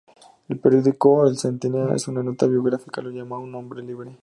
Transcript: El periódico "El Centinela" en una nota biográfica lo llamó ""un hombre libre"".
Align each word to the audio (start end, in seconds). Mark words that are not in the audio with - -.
El 0.49 0.57
periódico 0.57 1.27
"El 1.27 1.37
Centinela" 1.37 1.93
en 1.95 2.11
una 2.11 2.23
nota 2.23 2.47
biográfica 2.47 3.03
lo 3.03 3.11
llamó 3.11 3.37
""un 3.37 3.53
hombre 3.53 3.83
libre"". 3.83 4.17